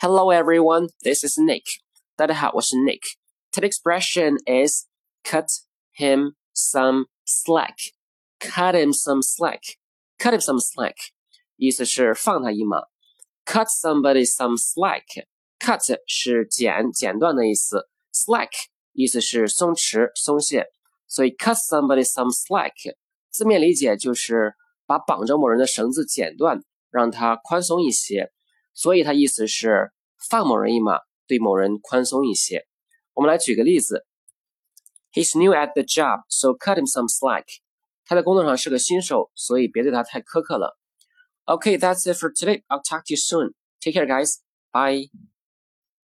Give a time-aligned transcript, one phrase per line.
[0.00, 1.62] Hello everyone, this is Nick.
[2.16, 3.00] 大家好，我是 Nick.
[3.50, 4.86] Today's expression is
[5.24, 5.46] cut
[5.98, 7.74] him some slack.
[8.38, 9.60] Cut him some slack.
[10.18, 10.94] Cut him some slack.
[11.56, 12.82] 意思是放他一马。
[13.46, 15.24] Cut somebody some slack.
[15.58, 17.88] Cut 是剪、剪断的意思。
[18.12, 18.50] Slack
[18.92, 20.66] 意思是松弛、松懈。
[21.08, 22.72] 所以 cut somebody some slack
[23.30, 24.54] 字面理解就是
[24.86, 26.60] 把绑着某人的绳子剪断，
[26.90, 28.30] 让他宽松一些。
[28.73, 29.91] 所以它意思是
[30.29, 32.65] 放某人一马，对某人宽松一些。
[33.13, 34.05] 我们来举个例子
[35.13, 37.45] ：He's new at the job, so cut him some slack。
[38.05, 40.77] 他在工作上是个新手，所以别对他太苛刻了。
[41.45, 42.63] Okay, that's it for today.
[42.67, 43.53] I'll talk to you soon.
[43.79, 44.41] Take care, guys.
[44.71, 45.09] Bye.